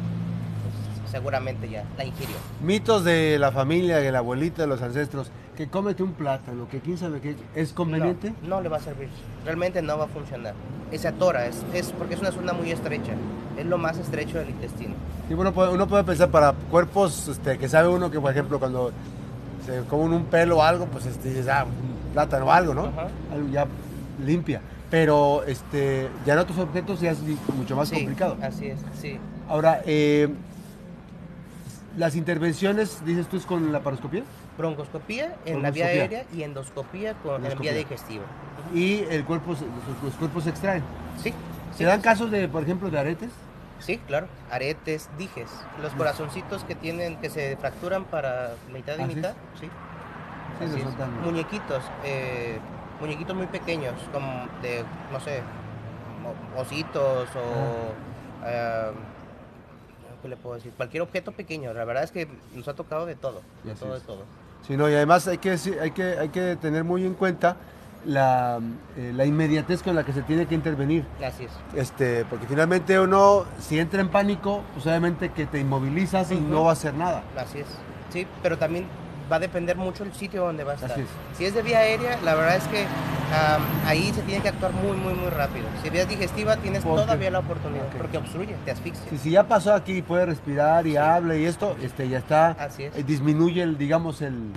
seguramente 1.09 1.69
ya 1.69 1.85
la 1.97 2.05
ingirió. 2.05 2.37
Mitos 2.63 3.05
de 3.05 3.39
la 3.39 3.51
familia, 3.53 3.99
de 3.99 4.13
la 4.13 4.19
abuelita, 4.19 4.63
de 4.63 4.69
los 4.69 4.83
ancestros. 4.83 5.31
Que 5.57 5.67
cómete 5.67 6.05
un 6.05 6.13
plátano, 6.13 6.69
que 6.69 6.79
quién 6.79 6.97
sabe 6.99 7.21
qué. 7.21 7.35
¿Es 7.57 7.73
conveniente? 7.73 8.33
No, 8.43 8.49
no 8.57 8.61
le 8.61 8.69
va 8.69 8.77
a 8.77 8.81
servir. 8.81 9.09
Realmente 9.45 9.83
no 9.83 9.99
va 9.99 10.05
a 10.05 10.09
funcionar. 10.09 10.55
Se 10.97 11.09
atora, 11.09 11.47
es, 11.47 11.65
es 11.75 11.91
porque 11.91 12.15
es 12.15 12.21
una 12.21 12.31
zona 12.31 12.53
muy 12.53 12.71
estrecha. 12.71 13.13
Es 13.59 13.67
lo 13.67 13.77
más 13.77 13.99
estrecho 13.99 14.39
del 14.39 14.51
intestino. 14.51 14.95
Y 15.29 15.35
bueno, 15.35 15.53
puede- 15.53 15.73
uno 15.73 15.89
puede 15.89 16.05
pensar 16.05 16.29
para 16.31 16.53
cuerpos 16.53 17.27
este, 17.27 17.59
que 17.59 17.69
sabe 17.69 17.89
uno 17.89 18.09
que, 18.09 18.21
por 18.21 18.31
ejemplo, 18.31 18.61
cuando 18.61 18.93
se 19.67 19.81
come 19.89 20.15
un 20.15 20.27
pelo 20.27 20.59
o 20.59 20.63
algo, 20.63 20.87
pues 20.87 21.07
este, 21.07 21.31
dices, 21.31 21.49
ah, 21.49 21.65
un 21.65 22.13
plátano 22.13 22.47
o 22.47 22.53
algo, 22.53 22.73
¿no? 22.73 22.85
Ajá. 22.87 23.09
Algo 23.33 23.49
ya 23.51 23.67
limpia. 24.25 24.61
Pero 24.93 25.43
este, 25.45 26.09
ya 26.25 26.35
en 26.35 26.39
otros 26.39 26.59
objetos 26.59 27.01
ya 27.01 27.11
es 27.11 27.19
mucho 27.57 27.75
más 27.75 27.89
Sí, 27.89 27.97
complicado. 27.97 28.37
Así 28.41 28.67
es, 28.69 28.79
sí. 29.01 29.19
Ahora, 29.49 29.83
eh, 29.87 30.29
las 31.99 32.17
intervenciones, 32.17 33.05
dices 33.05 33.29
tú, 33.29 33.37
es 33.37 33.45
con 33.47 33.73
la 33.73 33.81
paroscopía 33.81 34.23
Broncoscopía 34.57 35.37
en 35.45 35.63
la 35.63 35.71
vía 35.71 35.87
aérea 35.87 36.25
y 36.33 36.43
endoscopía 36.43 37.15
con 37.15 37.37
Endoscopía. 37.37 37.73
vía 37.73 37.81
digestiva. 37.81 38.25
y 38.75 39.01
el 39.11 39.25
cuerpo, 39.25 39.51
los, 39.53 39.61
los 40.03 40.15
cuerpos 40.15 40.45
se 40.45 40.51
extraen. 40.51 40.83
Sí. 41.23 41.33
¿Se 41.73 41.79
sí, 41.79 41.85
dan 41.85 42.01
casos 42.01 42.31
de, 42.31 42.49
por 42.49 42.63
ejemplo, 42.63 42.91
de 42.91 42.99
aretes? 42.99 43.31
Sí, 43.79 43.99
claro. 43.99 44.27
Aretes, 44.51 45.09
dijes. 45.19 45.49
Los 45.81 45.93
corazoncitos 45.95 46.65
que 46.65 46.75
tienen, 46.75 47.17
que 47.21 47.31
se 47.31 47.57
fracturan 47.57 48.05
para 48.05 48.55
mitad 48.73 48.99
y 48.99 49.03
¿Ah, 49.03 49.07
mitad. 49.07 49.35
Sí. 49.61 49.69
Sí, 50.59 50.65
Así 50.65 50.81
es. 50.81 50.87
Muñequitos, 51.25 51.85
eh, 52.05 52.59
muñequitos 53.01 53.37
muy 53.37 53.47
pequeños, 53.47 53.95
como 54.13 54.47
de, 54.63 54.85
no 55.13 55.21
sé, 55.21 55.43
ositos 56.57 57.29
o... 57.37 57.95
eh, 58.45 58.91
¿Qué 60.23 60.29
le 60.29 60.37
puedo 60.37 60.57
decir? 60.57 60.73
Cualquier 60.77 61.03
objeto 61.03 61.33
pequeño. 61.33 61.73
La 61.73 61.85
verdad 61.85 62.05
es 62.05 62.11
que 62.11 62.29
nos 62.55 62.67
ha 62.69 62.75
tocado 62.75 63.07
de 63.07 63.15
todo. 63.15 63.43
De 63.65 63.73
Así 63.73 63.81
todo, 63.81 63.95
de 63.95 64.01
todo. 64.01 64.25
Sí, 64.67 64.77
no, 64.77 64.89
y 64.91 64.95
además 64.95 65.27
hay 65.29 65.39
que, 65.39 65.57
hay 65.81 65.91
que, 65.93 66.03
hay 66.19 66.29
que 66.31 66.57
tener 66.57 66.85
muy 66.85 67.05
en 67.07 67.15
cuenta 67.15 67.57
la, 68.05 68.59
eh, 68.97 69.13
la 69.15 69.25
inmediatez 69.25 69.83
con 69.83 69.95
la 69.95 70.05
que 70.05 70.13
se 70.13 70.23
tiene 70.23 70.47
que 70.47 70.55
intervenir. 70.55 71.05
Así 71.25 71.45
es. 71.45 71.53
Este, 71.75 72.25
porque 72.25 72.47
finalmente 72.47 72.99
uno, 72.99 73.45
si 73.61 73.79
entra 73.79 74.01
en 74.01 74.09
pánico, 74.09 74.63
pues 74.75 74.87
obviamente 74.87 75.31
que 75.31 75.47
te 75.47 75.61
inmovilizas 75.61 76.31
y 76.33 76.35
Ujú. 76.35 76.45
no 76.49 76.65
va 76.65 76.71
a 76.71 76.73
hacer 76.73 76.95
nada. 76.95 77.23
Así 77.37 77.61
es. 77.61 77.67
Sí, 78.13 78.27
pero 78.43 78.59
también 78.59 78.87
va 79.31 79.37
a 79.37 79.41
depender 79.41 79.77
mucho 79.77 80.03
el 80.05 80.13
sitio 80.15 80.45
donde 80.45 80.65
va 80.65 80.73
a 80.73 80.75
estar. 80.77 80.93
Así 80.93 81.03
es. 81.03 81.09
Si 81.37 81.45
es 81.45 81.55
de 81.55 81.63
vía 81.63 81.79
aérea, 81.79 82.19
la 82.25 82.35
verdad 82.35 82.57
es 82.57 82.65
que 82.69 82.87
am, 83.33 83.63
ahí 83.87 84.13
se 84.13 84.23
tiene 84.23 84.43
que 84.43 84.49
actuar 84.49 84.73
muy, 84.73 84.97
muy, 84.97 85.15
muy 85.15 85.31
rápido. 85.31 85.67
Si 85.83 85.91
vía 85.91 86.05
digestiva, 86.07 86.57
tienes 86.57 86.83
todavía 86.83 87.31
la 87.31 87.41
oportunidad, 87.41 87.87
porque 87.97 88.19
obstruye, 88.19 88.55
te 88.65 88.71
asfixia. 88.71 89.09
Si, 89.11 89.19
si 89.19 89.31
ya 89.31 89.45
pasó 89.47 89.75
aquí, 89.75 90.03
puede 90.03 90.27
respirar 90.27 90.87
y 90.87 90.97
habla 90.97 91.37
y 91.37 91.45
esto, 91.45 91.77
este, 91.83 92.09
ya 92.09 92.19
está, 92.19 92.51
Así 92.53 92.85
es. 92.85 92.97
eh, 92.97 93.03
disminuye 93.03 93.63
el, 93.63 93.79
digamos, 93.79 94.23
el, 94.23 94.53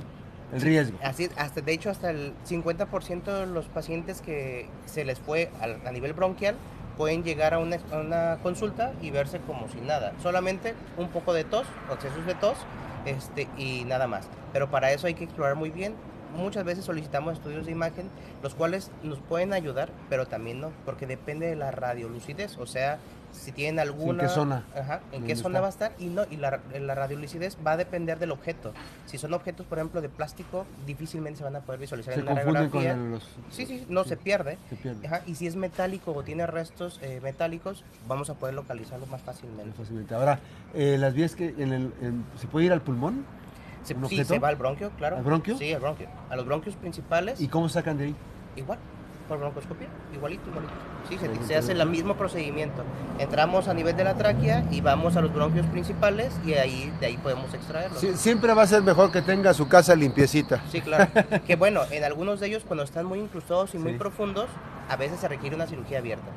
el 0.54 0.62
riesgo. 0.62 0.98
Así 1.04 1.25
es, 1.25 1.32
hasta, 1.38 1.62
de 1.62 1.74
hecho, 1.74 1.90
hasta 1.90 2.10
el 2.10 2.34
50% 2.48 3.24
de 3.24 3.48
los 3.48 3.66
pacientes 3.66 4.22
que 4.22 4.68
se 4.86 5.06
les 5.06 5.20
fue 5.20 5.50
a, 5.62 5.92
nivel 5.92 6.13
bronquial 6.13 6.56
pueden 6.98 7.24
llegar 7.24 7.54
a 7.54 7.60
una, 7.60 7.78
a 7.92 7.98
una 7.98 8.38
consulta 8.44 8.94
y 9.01 9.12
verse 9.12 9.40
como 9.40 9.68
si 9.70 9.80
nada. 9.82 10.13
Solamente 10.22 10.75
un 10.98 11.08
poco 11.10 11.34
de 11.34 11.44
tos 11.46 11.66
excesos 11.92 12.25
de 12.25 12.36
tos 12.36 12.58
este, 13.06 13.48
y 13.58 13.86
nada 13.86 14.08
más. 14.08 14.28
Pero 14.54 14.70
para 14.70 14.92
eso 14.92 15.08
hay 15.08 15.13
que 15.13 15.24
explorar 15.24 15.56
muy 15.56 15.72
bien. 15.72 15.96
Muchas 16.36 16.64
veces 16.64 16.86
solicitamos 16.86 17.34
estudios 17.34 17.66
de 17.66 17.72
imagen, 17.72 18.08
los 18.42 18.56
cuales 18.56 18.92
nos 19.04 19.20
pueden 19.20 19.54
ayudar, 19.54 19.90
pero 20.10 20.28
también 20.28 20.62
no, 20.62 20.72
porque 20.86 21.06
depende 21.08 21.48
de 21.48 21.56
la 21.56 21.72
radiolucidez, 21.72 22.58
o 22.58 22.66
sea, 22.66 22.98
si 23.32 23.54
tienen 23.54 23.80
alguna... 23.80 24.24
¿En 24.24 24.28
qué 24.30 24.34
zona? 24.34 24.64
Ajá, 24.76 24.96
en 25.06 25.12
¿Dónde 25.22 25.28
qué 25.28 25.36
zona 25.38 25.60
está? 25.60 25.62
va 25.62 25.68
a 25.68 25.70
estar 25.70 25.92
y 26.00 26.06
no 26.08 26.24
y 26.30 26.36
la, 26.36 26.60
la 26.80 26.96
radiolucidez 26.96 27.58
va 27.66 27.74
a 27.74 27.78
depender 27.78 28.20
del 28.20 28.32
objeto. 28.32 28.74
Si 29.06 29.18
son 29.18 29.34
objetos, 29.34 29.66
por 29.66 29.78
ejemplo, 29.78 30.02
de 30.02 30.10
plástico, 30.10 30.66
difícilmente 30.86 31.38
se 31.38 31.44
van 31.46 31.56
a 31.56 31.62
poder 31.62 31.80
visualizar 31.80 32.14
Se 32.14 32.20
en 32.20 32.26
con 32.26 32.36
radiografía. 32.36 32.92
el- 32.92 33.12
los... 33.12 33.24
Sí, 33.50 33.66
sí, 33.66 33.86
no 33.88 34.04
se 34.04 34.18
pierde. 34.18 34.58
Se 34.70 34.76
pierde. 34.76 35.08
Ajá, 35.08 35.22
y 35.26 35.36
si 35.36 35.48
es 35.48 35.56
metálico 35.56 36.12
o 36.12 36.24
tiene 36.24 36.46
restos 36.46 37.00
eh, 37.02 37.22
metálicos, 37.24 37.86
vamos 38.08 38.30
a 38.30 38.34
poder 38.34 38.54
localizarlo 38.56 39.06
más 39.06 39.22
fácilmente. 39.22 39.72
Fácilmente. 39.78 40.14
Ahora, 40.14 40.40
eh, 40.74 40.98
las 41.00 41.14
vías 41.14 41.34
que 41.36 41.56
en 41.58 41.72
el, 41.72 41.94
en- 42.02 42.26
se 42.38 42.48
puede 42.48 42.66
ir 42.66 42.74
al 42.74 42.82
pulmón 42.82 43.26
Se, 43.84 43.94
¿Un 43.96 44.08
sí, 44.08 44.24
se 44.24 44.40
va 44.40 44.50
al 44.50 44.56
bronquio, 44.58 44.92
claro. 44.98 45.18
¿Al 45.18 45.24
bronquio? 45.24 45.58
Sí, 45.58 45.74
al 45.74 45.82
bronquio. 45.82 46.08
A 46.30 46.36
los 46.36 46.46
bronquios 46.46 46.76
principales, 46.76 47.42
y 47.42 47.48
cómo 47.48 47.68
sacan 47.70 47.98
de 47.98 48.06
ahí. 48.06 48.16
igual, 48.56 48.78
por 49.28 49.40
broncoscopía, 49.40 49.88
igualito, 50.14 50.50
igualito. 50.50 50.74
Sí, 51.10 51.18
se, 51.48 51.56
hace 51.56 51.72
el 51.72 51.90
mismo 51.90 52.16
procedimiento. 52.16 52.84
Entramos 53.18 53.68
a 53.68 53.74
nivel 53.74 53.96
de 53.98 54.04
la 54.04 54.14
tráquea 54.16 54.66
y 54.72 54.82
vamos 54.82 55.16
a 55.18 55.22
los 55.22 55.34
bronquios 55.34 55.66
principales 55.68 56.32
y 56.46 56.54
ahí 56.54 56.94
de 57.00 57.08
ahí 57.08 57.18
podemos 57.18 57.54
extraerlo. 57.54 57.98
Sí, 58.00 58.12
siempre 58.16 58.54
va 58.54 58.64
a 58.64 58.68
ser 58.68 58.82
mejor 58.84 59.12
que 59.12 59.22
tenga 59.22 59.54
su 59.54 59.68
casa 59.68 59.96
limpiecita. 59.96 60.62
Sí, 60.70 60.82
claro. 60.82 61.10
que 61.48 61.56
bueno, 61.56 61.82
en 61.92 62.04
algunos 62.04 62.40
de 62.40 62.48
ellos 62.48 62.64
cuando 62.68 62.84
están 62.84 63.06
muy 63.06 63.20
incrustados 63.20 63.74
y 63.74 63.78
muy 63.80 63.94
Sí. 63.94 63.98
profundos, 63.98 64.48
a 64.90 64.96
veces 64.96 65.20
se 65.20 65.28
requiere 65.28 65.56
una 65.56 65.66
cirugía 65.66 65.98
abierta. 66.00 66.28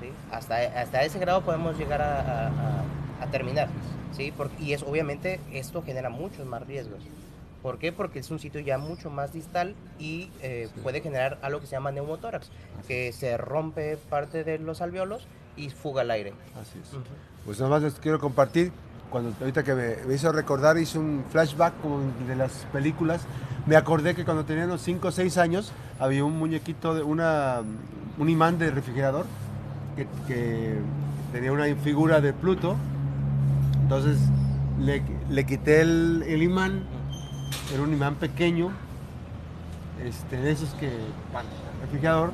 ¿sí? 0.00 0.10
Hasta, 0.32 0.56
hasta 0.80 1.02
ese 1.04 1.18
grado 1.18 1.42
podemos 1.42 1.76
llegar 1.78 2.00
a, 2.02 2.20
a- 2.20 2.46
a- 2.48 3.22
a 3.22 3.26
terminar. 3.30 3.68
¿Sí? 4.16 4.32
Porque, 4.36 4.62
y 4.62 4.72
es 4.72 4.82
obviamente 4.82 5.40
esto 5.52 5.82
genera 5.82 6.10
muchos 6.10 6.46
más 6.46 6.66
riesgos. 6.66 7.00
¿Por 7.62 7.78
qué? 7.78 7.92
Porque 7.92 8.20
es 8.20 8.30
un 8.30 8.38
sitio 8.38 8.60
ya 8.60 8.78
mucho 8.78 9.10
más 9.10 9.32
distal 9.34 9.74
y 9.98 10.30
eh, 10.42 10.68
Sí. 10.74 10.80
puede 10.82 11.00
generar 11.02 11.38
algo 11.42 11.60
que 11.60 11.66
se 11.66 11.72
llama 11.72 11.90
neumotórax, 11.92 12.48
que 12.88 13.12
se 13.12 13.36
rompe 13.36 13.96
parte 14.08 14.44
de 14.44 14.58
los 14.58 14.80
alveolos 14.80 15.26
y 15.56 15.68
fuga 15.68 16.02
el 16.02 16.10
aire. 16.10 16.32
Así 16.60 16.78
es. 16.82 16.88
Pues 17.44 17.58
nada 17.58 17.70
más 17.70 17.82
les 17.82 17.94
quiero 17.94 18.18
compartir, 18.18 18.72
cuando 19.10 19.34
ahorita 19.40 19.62
que 19.62 19.74
me, 19.74 19.96
me 20.06 20.14
hizo 20.14 20.32
recordar, 20.32 20.78
hice 20.78 20.98
un 20.98 21.22
flashback 21.30 21.78
como 21.82 22.00
de 22.26 22.34
las 22.36 22.66
películas, 22.72 23.22
me 23.66 23.76
acordé 23.76 24.14
que 24.14 24.24
cuando 24.24 24.44
tenía 24.46 24.64
unos 24.64 24.80
5 24.80 25.08
o 25.08 25.10
6 25.10 25.36
años 25.36 25.70
había 25.98 26.24
un 26.24 26.38
muñequito, 26.38 26.94
de 26.94 27.02
una, 27.02 27.60
un 28.18 28.28
imán 28.30 28.58
de 28.58 28.70
refrigerador 28.70 29.26
que, 29.96 30.06
que 30.26 30.78
tenía 31.32 31.52
una 31.52 31.66
figura 31.76 32.22
de 32.22 32.32
Pluto, 32.32 32.76
entonces 33.90 34.20
le, 34.78 35.02
le 35.28 35.44
quité 35.44 35.80
el, 35.80 36.22
el 36.28 36.44
imán, 36.44 36.84
era 37.74 37.82
un 37.82 37.92
imán 37.92 38.14
pequeño, 38.14 38.70
este, 40.06 40.36
de 40.36 40.52
esos 40.52 40.68
que, 40.74 40.92
bueno, 41.32 41.48
refrigerador, 41.82 42.30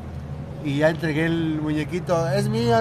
y 0.67 0.77
ya 0.77 0.91
entregué 0.91 1.25
el 1.25 1.59
muñequito, 1.63 2.29
es 2.29 2.51
mío, 2.51 2.77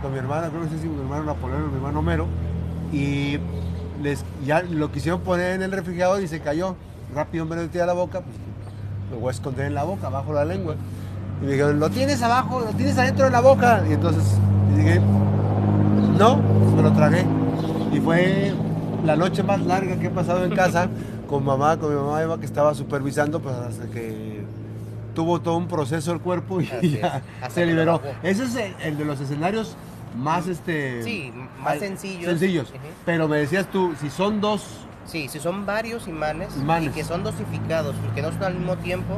con 0.00 0.12
mi 0.12 0.18
hermana, 0.18 0.48
creo 0.48 0.62
que 0.62 0.78
sí, 0.78 0.86
mi 0.86 1.00
hermano 1.00 1.24
Napoleón, 1.24 1.70
mi 1.70 1.74
hermano 1.74 1.98
Homero, 1.98 2.28
y 2.92 3.38
les, 4.00 4.24
ya 4.46 4.62
lo 4.62 4.92
quisieron 4.92 5.22
poner 5.22 5.56
en 5.56 5.62
el 5.64 5.72
refrigerador 5.72 6.22
y 6.22 6.28
se 6.28 6.38
cayó. 6.38 6.76
Rápido 7.12 7.46
me 7.46 7.56
lo 7.56 7.62
metí 7.62 7.80
a 7.80 7.86
la 7.86 7.94
boca, 7.94 8.20
pues 8.20 8.36
lo 9.10 9.18
voy 9.18 9.28
a 9.28 9.32
esconder 9.32 9.66
en 9.66 9.74
la 9.74 9.82
boca, 9.82 10.08
bajo 10.08 10.32
la 10.32 10.44
lengua. 10.44 10.76
Y 11.42 11.46
me 11.46 11.50
dijeron, 11.50 11.80
lo 11.80 11.90
tienes 11.90 12.22
abajo, 12.22 12.60
lo 12.60 12.70
tienes 12.76 12.96
adentro 12.96 13.24
de 13.24 13.32
la 13.32 13.40
boca. 13.40 13.82
Y 13.90 13.94
entonces 13.94 14.22
dije, 14.76 15.00
no, 16.16 16.40
pues 16.40 16.74
me 16.76 16.82
lo 16.82 16.92
tragué. 16.92 17.37
Y 17.92 18.00
fue 18.00 18.52
la 19.04 19.16
noche 19.16 19.42
más 19.42 19.60
larga 19.60 19.96
que 19.98 20.06
he 20.06 20.10
pasado 20.10 20.44
en 20.44 20.54
casa 20.54 20.88
con 21.28 21.44
mamá, 21.44 21.78
con 21.78 21.90
mi 21.90 21.96
mamá 22.00 22.22
Eva, 22.22 22.38
que 22.38 22.46
estaba 22.46 22.74
supervisando, 22.74 23.40
pues 23.40 23.54
hasta 23.54 23.86
que 23.86 24.42
tuvo 25.14 25.40
todo 25.40 25.56
un 25.56 25.66
proceso 25.68 26.12
el 26.12 26.20
cuerpo 26.20 26.60
y 26.60 26.66
Así 26.70 26.90
ya 27.00 27.22
se 27.50 27.66
liberó. 27.66 28.00
Ese 28.22 28.44
es 28.44 28.54
el, 28.56 28.74
el 28.82 28.98
de 28.98 29.04
los 29.04 29.20
escenarios 29.20 29.76
más 30.16 30.46
este 30.46 31.02
Sí, 31.02 31.32
más 31.62 31.78
sencillos. 31.78 32.24
sencillos. 32.24 32.72
Pero 33.04 33.28
me 33.28 33.38
decías 33.38 33.66
tú, 33.70 33.94
si 34.00 34.10
son 34.10 34.40
dos, 34.40 34.64
Sí, 35.06 35.26
si 35.28 35.38
son 35.40 35.64
varios 35.64 36.06
imanes, 36.06 36.54
Imanes. 36.56 36.90
y 36.90 36.92
que 36.92 37.02
son 37.02 37.24
dosificados, 37.24 37.94
que 38.14 38.20
no 38.20 38.30
son 38.30 38.42
al 38.44 38.54
mismo 38.56 38.76
tiempo, 38.76 39.14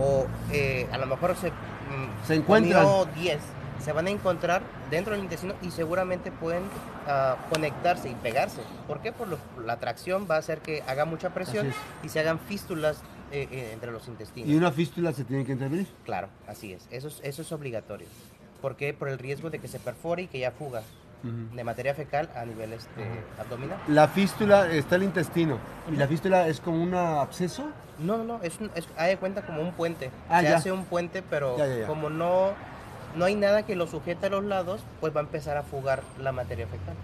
o 0.00 0.26
eh, 0.50 0.88
a 0.90 0.96
lo 0.96 1.04
mejor 1.06 1.36
se, 1.36 1.50
mm, 1.50 2.26
Se 2.26 2.34
encuentran. 2.36 2.82
comió 2.82 3.06
10, 3.14 3.38
se 3.84 3.92
van 3.92 4.06
a 4.06 4.10
encontrar 4.10 4.62
dentro 4.94 5.14
del 5.14 5.22
intestino 5.22 5.54
y 5.62 5.70
seguramente 5.70 6.30
pueden 6.30 6.62
ah, 7.06 7.36
conectarse 7.50 8.08
y 8.08 8.14
pegarse. 8.14 8.60
¿Por 8.86 9.00
qué? 9.00 9.12
Por 9.12 9.28
lo- 9.28 9.38
la 9.64 9.78
tracción 9.78 10.26
va 10.30 10.36
a 10.36 10.38
hacer 10.38 10.60
que 10.60 10.82
haga 10.86 11.04
mucha 11.04 11.30
presión 11.30 11.72
y 12.02 12.08
se 12.08 12.20
hagan 12.20 12.38
fístulas 12.38 13.02
eh, 13.32 13.48
eh, 13.50 13.70
entre 13.72 13.90
los 13.90 14.06
intestinos. 14.08 14.48
y 14.48 14.56
una 14.56 14.70
fístula 14.70 15.12
se 15.12 15.24
tiene 15.24 15.44
que 15.44 15.52
intervenir. 15.52 15.88
Claro, 16.04 16.28
así 16.46 16.72
es. 16.72 16.86
Eso, 16.90 17.08
es. 17.08 17.20
eso 17.22 17.42
es 17.42 17.52
obligatorio. 17.52 18.06
¿Por 18.60 18.76
qué? 18.76 18.94
Por 18.94 19.08
el 19.08 19.18
riesgo 19.18 19.50
de 19.50 19.58
que 19.58 19.68
se 19.68 19.78
perfore 19.78 20.22
y 20.22 20.26
que 20.28 20.38
ya 20.38 20.50
fuga 20.52 20.82
de 21.54 21.64
materia 21.64 21.94
fecal 21.94 22.28
a 22.36 22.44
nivel 22.44 22.74
este, 22.74 23.02
abdominal. 23.40 23.78
La 23.88 24.08
fístula 24.08 24.70
está 24.70 24.96
el 24.96 25.04
intestino. 25.04 25.58
Y 25.90 25.96
la 25.96 26.06
fístula 26.06 26.46
es 26.48 26.60
como 26.60 26.82
un 26.82 26.94
absceso. 26.94 27.64
No, 27.98 28.18
no, 28.18 28.24
no, 28.24 28.42
es, 28.42 28.60
un, 28.60 28.70
es 28.74 28.86
haz 28.96 29.08
de 29.08 29.16
cuenta 29.16 29.40
como 29.46 29.62
un 29.62 29.72
puente. 29.72 30.10
Ah, 30.28 30.40
Se 30.40 30.48
ya. 30.50 30.56
hace 30.56 30.70
un 30.70 30.84
puente, 30.84 31.22
pero 31.22 31.56
ya, 31.56 31.66
ya. 31.66 31.86
como 31.86 32.10
no, 32.10 32.50
no 33.16 33.24
hay 33.24 33.34
nada 33.34 33.64
que 33.64 33.76
lo 33.76 33.86
sujete 33.86 34.26
a 34.26 34.30
los 34.30 34.44
lados, 34.44 34.80
pues 35.00 35.14
va 35.14 35.20
a 35.20 35.24
empezar 35.24 35.56
a 35.56 35.62
fugar 35.62 36.02
la 36.22 36.32
materia 36.32 36.66
fecal. 36.66 36.94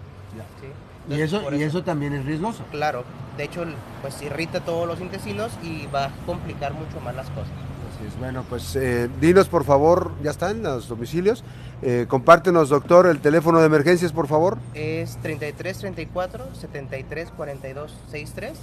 ¿sí? 0.59 0.67
Y 1.09 1.21
eso, 1.21 1.41
y 1.53 1.63
eso 1.63 1.83
también 1.83 2.13
es 2.13 2.25
riesgoso. 2.25 2.63
Claro, 2.71 3.03
de 3.37 3.43
hecho, 3.43 3.65
pues 4.01 4.21
irrita 4.21 4.61
todos 4.61 4.87
los 4.87 5.01
intestinos 5.01 5.51
y 5.63 5.87
va 5.87 6.05
a 6.05 6.11
complicar 6.25 6.73
mucho 6.73 6.99
más 7.03 7.15
las 7.15 7.27
cosas. 7.29 7.51
Así 7.95 8.07
es. 8.07 8.19
Bueno, 8.19 8.45
pues 8.47 8.75
eh, 8.75 9.09
dinos 9.19 9.49
por 9.49 9.63
favor, 9.63 10.11
ya 10.21 10.31
están 10.31 10.61
los 10.63 10.87
domicilios. 10.87 11.43
Eh, 11.81 12.05
compártenos, 12.07 12.69
doctor, 12.69 13.07
el 13.07 13.19
teléfono 13.19 13.59
de 13.59 13.65
emergencias, 13.65 14.11
por 14.11 14.27
favor. 14.27 14.59
Es 14.75 15.17
33 15.17 15.77
34 15.79 16.55
73 16.55 17.31
42 17.31 17.97
63 18.11 18.57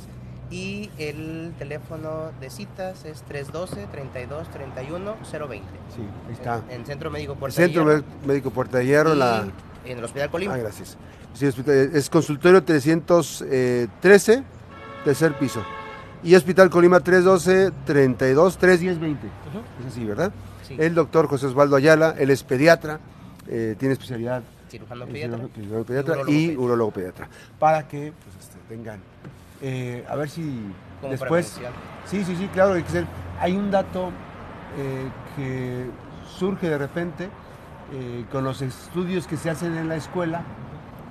y 0.51 0.91
el 0.99 1.53
teléfono 1.59 2.31
de 2.41 2.49
citas 2.51 3.05
es 3.05 3.23
312 3.23 3.87
32 3.91 4.49
31 4.51 5.17
020. 5.49 5.67
Sí, 5.95 6.03
ahí 6.27 6.33
está. 6.33 6.63
En, 6.71 6.81
en 6.81 6.87
Centro 6.87 7.11
Médico 7.11 7.35
Puerta 7.35 7.57
Centro 7.57 7.85
de 7.85 7.97
Hierro. 7.97 8.07
Mé- 8.23 8.27
Médico 8.27 8.51
Puerta 8.51 8.79
de 8.79 8.87
Hierro, 8.87 9.15
y 9.15 9.19
la... 9.19 9.45
en 9.85 9.99
el 9.99 10.05
Hospital 10.05 10.31
Colima. 10.31 10.55
Ah, 10.55 10.59
gracias. 10.59 10.97
Sí, 11.35 11.47
es 11.47 12.11
consultorio 12.11 12.63
313, 12.65 14.43
tercer 15.05 15.35
piso. 15.35 15.63
Y 16.23 16.35
Hospital 16.35 16.69
Colima 16.71 16.99
312, 17.01 17.71
32, 17.87 18.59
310, 18.59 18.99
20. 19.01 19.27
Ujú, 19.27 19.33
Es 19.81 19.87
así, 19.93 20.05
¿verdad? 20.05 20.33
sí. 20.67 20.77
El 20.79 20.95
doctor 20.95 21.29
José 21.29 21.47
Osvaldo 21.47 21.77
Ayala, 21.77 22.15
él 22.19 22.31
es 22.31 22.43
pediatra, 22.43 22.99
eh, 23.47 23.77
tiene 23.79 23.93
especialidad 23.93 24.43
cirujano 24.69 25.07
pediatra. 25.07 25.39
cirujano- 25.39 25.55
cirujano 25.55 25.85
pediatra 25.85 26.15
y 26.23 26.25
pediatra. 26.25 26.61
urólogo 26.65 26.91
pediatra. 26.91 27.29
Para 27.59 27.87
que 27.87 28.13
pues, 28.13 28.37
este, 28.45 28.59
tengan, 28.69 28.99
eh, 29.63 30.05
a 30.09 30.17
ver 30.17 30.29
si 30.29 30.73
Como 31.01 31.13
después... 31.13 31.61
Sí, 32.07 32.25
sí, 32.25 32.37
sí, 32.37 32.49
claro, 32.49 32.75
hay 33.41 33.57
un 33.57 33.71
dato 33.71 34.11
eh, 34.79 35.09
que 35.37 35.87
surge 36.39 36.69
de 36.69 36.79
repente 36.79 37.29
eh, 37.93 38.25
con 38.33 38.45
los 38.45 38.63
estudios 38.63 39.27
que 39.27 39.37
se 39.37 39.51
hacen 39.51 39.77
en 39.77 39.89
la 39.89 39.97
escuela. 39.97 40.43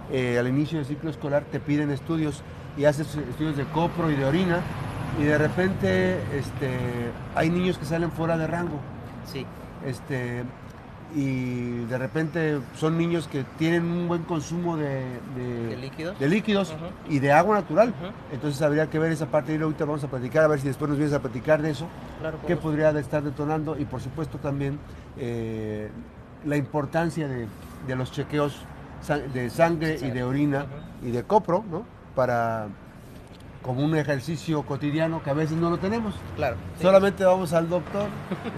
al 0.09 0.47
inicio 0.47 0.79
del 0.79 0.87
ciclo 0.87 1.09
escolar 1.09 1.43
te 1.51 1.59
piden 1.59 1.91
estudios 1.91 2.41
y 2.77 2.85
haces 2.85 3.15
estudios 3.15 3.57
de 3.57 3.65
copro 3.65 4.09
y 4.09 4.15
de 4.15 4.25
orina 4.25 4.61
y 5.19 5.23
de 5.23 5.37
repente 5.37 6.17
este, 6.35 7.11
hay 7.35 7.49
niños 7.49 7.77
que 7.77 7.85
salen 7.85 8.11
fuera 8.11 8.37
de 8.37 8.47
rango. 8.47 8.79
Sí, 9.31 9.45
Este, 9.85 10.43
y 11.15 11.85
de 11.85 11.97
repente 11.97 12.59
son 12.75 12.97
niños 12.97 13.27
que 13.27 13.43
tienen 13.57 13.85
un 13.85 14.07
buen 14.07 14.23
consumo 14.23 14.75
de, 14.77 15.05
de- 15.35 15.67
de 15.69 15.77
líquidos. 15.77 16.19
de 16.19 16.27
líquidos 16.29 16.73
y 17.09 17.19
de 17.19 17.31
agua 17.31 17.55
natural. 17.55 17.93
Entonces 18.31 18.61
habría 18.61 18.89
que 18.89 18.99
ver 18.99 19.11
esa 19.11 19.27
parte. 19.27 19.55
Y 19.55 19.61
ahorita 19.61 19.85
vamos 19.85 20.03
a 20.03 20.07
platicar, 20.09 20.43
a 20.43 20.47
ver 20.47 20.59
si 20.59 20.67
después 20.67 20.89
nos 20.89 20.97
vienes 20.97 21.15
a 21.15 21.19
platicar 21.21 21.61
de 21.61 21.71
eso, 21.71 21.87
Claro, 22.19 22.37
qué 22.45 22.55
podría 22.57 22.89
estar 22.91 23.23
detonando 23.23 23.77
y 23.77 23.85
por 23.85 24.01
supuesto 24.01 24.37
también 24.37 24.79
eh, 25.17 25.89
la 26.45 26.57
importancia 26.57 27.27
de, 27.27 27.47
de 27.87 27.95
los 27.95 28.11
chequeos 28.11 28.61
de 29.33 29.49
sangre 29.49 29.97
y 30.01 30.09
de 30.09 30.23
orina 30.23 30.65
y 31.03 31.11
de 31.11 31.23
copro, 31.23 31.63
¿no? 31.71 31.85
Para 32.15 32.67
como 33.67 33.83
un 33.85 33.95
ejercicio 33.95 34.63
cotidiano 34.63 35.21
que 35.21 35.29
a 35.29 35.33
veces 35.33 35.55
no 35.57 35.69
lo 35.69 35.77
tenemos. 35.77 36.15
Claro. 36.35 36.55
sí. 36.77 36.81
Solamente 36.83 37.23
vamos 37.23 37.53
al 37.53 37.69
doctor 37.69 38.07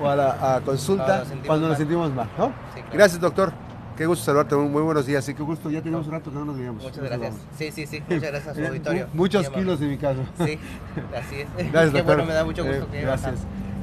o 0.01 0.08
a 0.08 0.16
la 0.16 0.56
a 0.56 0.62
consulta 0.66 1.06
Cuando 1.06 1.18
nos 1.18 1.28
sentimos 1.28 1.48
cuando 1.48 1.68
nos 1.68 1.70
mal. 1.70 1.78
sentimos 1.78 2.13
mal, 2.13 2.28
¿no? 2.38 2.46
Sí, 2.48 2.82
claro. 2.82 2.89
Gracias, 2.94 3.20
doctor. 3.20 3.54
Qué 3.98 4.06
gusto 4.06 4.24
saludarte. 4.24 4.56
Muy, 4.56 4.82
buenos 4.82 5.06
días. 5.06 5.28
Y 5.28 5.34
qué 5.34 5.44
gusto. 5.44 5.70
Ya 5.70 5.82
tenemos 5.82 6.06
un 6.08 6.13
rato 6.13 6.30
que 6.32 6.38
no 6.38 6.46
nos 6.46 6.58
veíamos. 6.58 6.82
Muchas 6.82 7.04
gracias. 7.04 7.34
Sí, 7.58 7.70
sí, 7.72 7.86
sí. 7.86 8.01
Muchas 8.08 8.32
gracias 8.32 8.48
a 8.48 8.54
su 8.56 8.62
Eh, 8.62 8.68
auditorio. 8.68 9.08
mu- 9.12 9.18
Muchos 9.24 9.50
kilos 9.50 9.82
en 9.82 9.89
mi 9.89 9.98
caso. 9.98 10.20
Sí, 10.38 10.58
así 11.18 11.36
es. 11.42 11.48
Gracias, 11.72 11.72
Qué 11.92 11.98
doctor. 11.98 12.04
bueno, 12.06 12.24
me 12.25 12.34
da 12.34 12.46
mucho 12.46 12.63
gusto 12.63 12.84
Eh, 12.84 12.88
que 12.92 13.01
Gracias. 13.01 13.36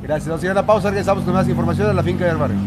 Gracias. 0.02 0.28
Vamos 0.28 0.42
a 0.42 0.46
ir 0.46 0.50
a 0.52 0.54
la 0.54 0.64
pausa. 0.64 0.88
Regresamos 0.88 1.24
con 1.24 1.34
más 1.34 1.46
información 1.48 1.88
de 1.88 1.94
la 1.94 2.02
finca 2.02 2.24
del 2.24 2.36
barrio. 2.38 2.56